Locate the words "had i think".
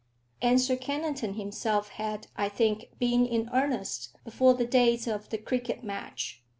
1.89-2.89